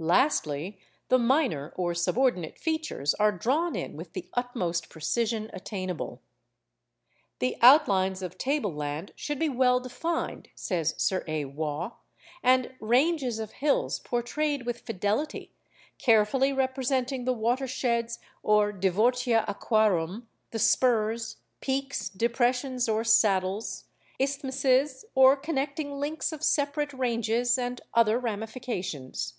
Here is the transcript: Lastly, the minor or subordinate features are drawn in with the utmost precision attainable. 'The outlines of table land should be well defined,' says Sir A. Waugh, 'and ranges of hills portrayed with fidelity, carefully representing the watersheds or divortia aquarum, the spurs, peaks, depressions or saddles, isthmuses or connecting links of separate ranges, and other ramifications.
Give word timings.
Lastly, 0.00 0.78
the 1.08 1.18
minor 1.18 1.72
or 1.74 1.94
subordinate 1.94 2.58
features 2.58 3.14
are 3.14 3.32
drawn 3.32 3.74
in 3.74 3.96
with 3.96 4.12
the 4.12 4.28
utmost 4.34 4.90
precision 4.90 5.48
attainable. 5.54 6.20
'The 7.38 7.56
outlines 7.62 8.20
of 8.20 8.36
table 8.36 8.70
land 8.74 9.12
should 9.16 9.38
be 9.38 9.48
well 9.48 9.80
defined,' 9.80 10.50
says 10.54 10.94
Sir 10.98 11.24
A. 11.26 11.46
Waugh, 11.46 11.92
'and 12.42 12.74
ranges 12.80 13.38
of 13.38 13.52
hills 13.52 13.98
portrayed 14.00 14.66
with 14.66 14.80
fidelity, 14.82 15.54
carefully 15.96 16.52
representing 16.52 17.24
the 17.24 17.32
watersheds 17.32 18.18
or 18.42 18.72
divortia 18.74 19.42
aquarum, 19.48 20.28
the 20.50 20.58
spurs, 20.58 21.38
peaks, 21.62 22.10
depressions 22.10 22.90
or 22.90 23.04
saddles, 23.04 23.84
isthmuses 24.20 25.06
or 25.14 25.34
connecting 25.34 25.98
links 25.98 26.30
of 26.30 26.44
separate 26.44 26.92
ranges, 26.92 27.56
and 27.56 27.80
other 27.94 28.18
ramifications. 28.18 29.36